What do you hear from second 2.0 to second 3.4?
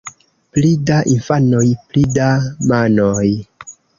da manoj.